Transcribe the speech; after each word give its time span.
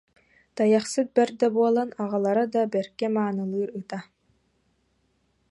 Та- 0.55 0.65
йахсыт 0.73 1.07
бэрдэ 1.15 1.47
буолан 1.55 1.89
аҕалара 2.03 2.45
да 2.53 2.61
бэркэ 2.73 3.07
маанылыыр 3.15 3.69
ыта 3.79 3.99